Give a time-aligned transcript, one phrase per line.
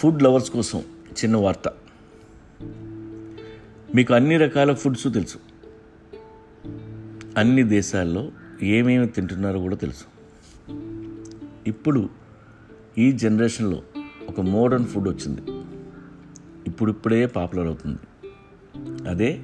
[0.00, 0.78] Food lovers కోసం
[1.10, 1.72] చిన్న వార్త.
[3.94, 5.38] మీకు అన్ని రకాల ఫుడ్స్ తెలుసు.
[7.36, 8.32] అన్ని దేశాల్లో
[8.62, 10.04] ఏమేమి తింటున్నారో కూడా తెలుసు.
[11.66, 12.08] ఇప్పుడు
[12.98, 13.82] ఈ జనరేషన్లో
[14.28, 15.40] ఒక మోడర్న్ ఫుడ్ వచ్చింది.
[16.66, 17.98] ఇప్పుడిప్పుడే పాపులర్ అవుతుంది.
[19.08, 19.40] అదే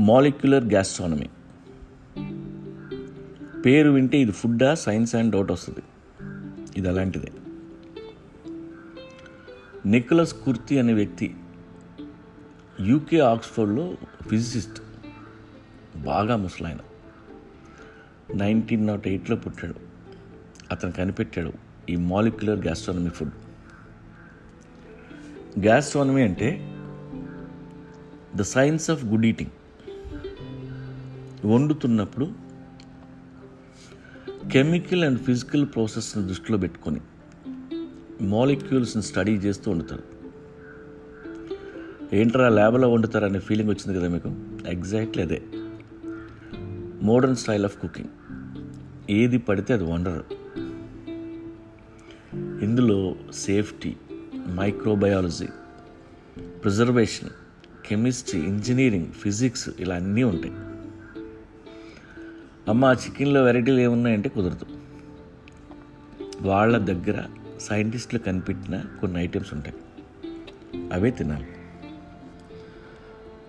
[0.00, 1.26] మాలిక్యులర్ గ్యాస్ట్రానమీ.
[3.60, 5.82] పేరు వింటే ఇది ఫుడ్డా సైన్స్ అండ్ డౌట్ వస్తుంది.
[6.76, 7.32] ఇది అలాంటిదే.
[9.88, 11.36] నిక్లస్ కుర్తి అనే వ్యక్తి
[12.80, 13.96] యూకే ఆక్స్ఫర్డ్లో
[14.28, 14.82] ఫిజిసిస్ట్
[15.96, 16.78] బాగా ముసలాయన.
[18.34, 19.74] నైన్టీన్ నాట్ ఎయిట్లో పుట్టాడు.
[20.70, 21.52] అతను కనిపెట్టాడు
[21.90, 23.30] ఈ మాలిక్యులర్ గ్యాస్ట్రానమీ ఫుడ్.
[25.60, 26.48] గ్యాస్ట్రానమీ అంటే
[28.36, 29.50] the science of good eating.
[31.46, 32.32] వండుతున్నప్పుడు
[34.52, 37.00] chemical and physical ప్రాసెస్ని దృష్టిలో పెట్టుకొని
[38.20, 40.02] మాలిక్యూల్స్ని స్టడీ చేస్తూ వండుతారు.
[42.12, 44.34] ఏంట్రా ల్యాబ్లో వండుతారనే ఫీలింగ్ వచ్చింది కదా మీకు?
[44.68, 45.42] ఎగ్జాక్ట్లీ అదే.
[47.02, 48.08] మోడర్న్ స్టైల్ ఆఫ్ కుకింగ్
[49.10, 50.24] ఏది పడితే అది వండరు.
[52.62, 53.96] ఇందులో safety
[54.54, 55.46] microbiology
[56.36, 57.28] preservation
[57.86, 60.54] chemistry engineering physics ఇలా అన్నీ ఉంటాయి.
[62.68, 64.66] అమ్మ ఆ చికెన్లో వెరైటీలు ఏమున్నాయంటే కుదరదు.
[66.40, 67.24] వాళ్ళ దగ్గర
[67.60, 69.76] సైంటిస్టులు కనిపెట్టిన కొన్ని ఐటమ్స్ ఉంటాయి.
[70.92, 71.46] అవే తినాలి.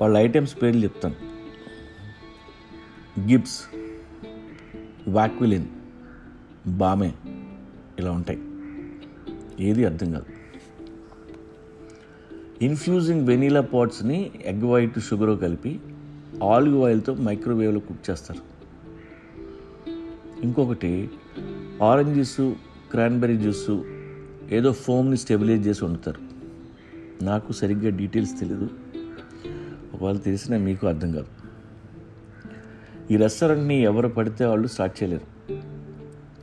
[0.00, 1.14] వాళ్ళ ఐటమ్స్ పేర్లు చెప్తాను.
[3.20, 3.60] గిబ్స్
[5.08, 5.66] వాక్విలిన్
[6.66, 7.14] బామే
[7.98, 8.40] ఇలా ఉంటాయి.
[9.60, 10.26] ఏది అర్థం కాదు.
[12.64, 15.80] ఇన్ఫ్యూజింగ్ వెనీలా పాట్స్ని ఎగ్ వైట్ షుగర్ కలిపి
[16.44, 18.52] ఆలివ్ ఆయిల్తో మైక్రోవేవ్లో కుక్ చేస్తారు.
[20.42, 21.10] ఇంకొకటి
[21.82, 22.56] ఆరెంజ్ జ్యూసు
[22.90, 23.91] క్రాన్బెర్రీ జ్యూసు
[24.50, 26.20] ఏదో ఫోమ్ని స్టెబిలైజ్ చేసి వండుతారు.
[27.24, 28.70] నాకు సరిగ్గా డీటెయిల్స్ తెలియదు
[29.94, 31.26] ఒకవేళ తెలిసినా మీకు అర్థం కాదు.
[33.10, 35.52] ఈ రెస్టారెంట్ని ఎవరు పడితే వాళ్ళు స్టార్ట్ చేయలేరు.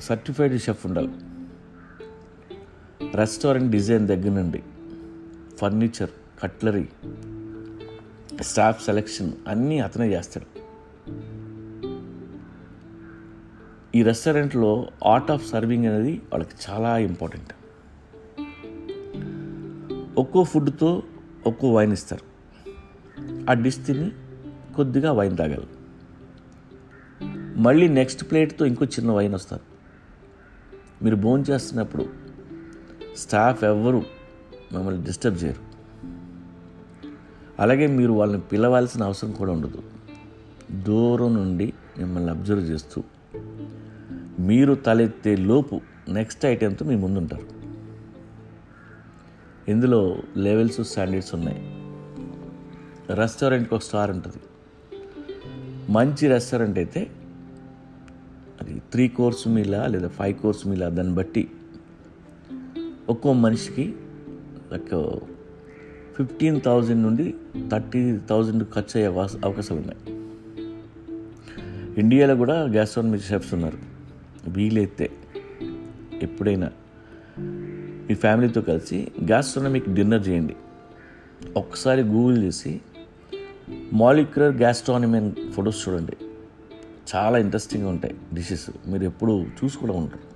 [0.00, 1.10] సర్టిఫైడ్ షెఫ్ ఉండాలి.
[3.16, 4.62] రెస్టారెంట్ డిజైన్ దగ్గర నుండి
[5.58, 6.10] ఫర్నిచర్
[6.42, 6.88] కట్లరీ
[8.42, 10.60] స్టాఫ్ సెలెక్షన్ అన్నీ అతనే చేస్తాడు.
[13.96, 17.52] ఈ రెస్టారెంట్లో ఆర్ట్ ఆఫ్ సర్వింగ్ అనేది వాళ్ళకి చాలా ఇంపార్టెంట్.
[20.18, 21.02] ఒక్కో ఫుడ్తో
[21.46, 22.30] ఒక్కో వైన్ ఇస్తారు.
[23.50, 24.10] ఆ డిష్ తిని
[24.76, 25.68] కొద్దిగా వైన్ తాగాలి.
[27.56, 29.62] మళ్ళీ నెక్స్ట్ ప్లేట్తో ఇంకో చిన్న వైన్ వస్తారు.
[31.04, 32.06] మీరు భోజనం చేస్తున్నప్పుడు
[33.16, 34.02] స్టాఫ్ ఎవ్వరు
[34.72, 35.70] మిమ్మల్ని డిస్టర్బ్ చేయరు.
[37.58, 39.82] అలాగే మీరు వాళ్ళని పిలవాల్సిన అవసరం కూడా ఉండదు.
[40.72, 43.02] దూరం నుండి మిమ్మల్ని అబ్జర్వ్ చేస్తూ
[44.38, 47.59] మీరు తలెత్తే లోపు నెక్స్ట్ ఐటెంతో మీ ముందుంటారు.
[49.68, 51.60] ఇందులో లెవెల్స్ స్టాండర్డ్స్ ఉన్నాయి.
[53.14, 54.36] రెస్టారెంట్కి ఒక స్టార్ ఉంటుంది.
[55.92, 57.10] మంచి రెస్టారెంట్ అయితే
[58.60, 61.50] అది త్రీ కోర్స్ మీలా లేదా ఫైవ్ కోర్స్ మీలా దాన్ని బట్టి
[63.08, 63.94] ఒక్కో మనిషికి
[64.72, 65.18] లైక్
[66.16, 67.34] ఫిఫ్టీన్ థౌజండ్ నుండి
[67.68, 69.06] థర్టీ థౌజండ్ ఖర్చు అయ్యే
[69.44, 70.00] అవకాశాలు ఉన్నాయి.
[72.00, 73.78] ఇండియాలో కూడా గ్యాస్ట్రానమీ షెఫ్స్ ఉన్నారు.
[74.48, 75.10] వీలైతే
[76.22, 76.70] ఎప్పుడైనా
[78.10, 80.56] మీ ఫ్యామిలీతో కలిసి గ్యాస్ట్రానమిక్ డిన్నర్ చేయండి.
[81.56, 82.80] ఒక్కసారి గూగుల్ చేసి
[83.92, 86.16] మాలిక్యులర్ గ్యాస్ట్రానమీ ఫొటోస్ చూడండి.
[87.14, 90.29] చాలా ఇంట్రెస్టింగ్గా ఉంటాయి డిషెస్ మీరు ఎప్పుడు చూసి కూడా ఉంటారు.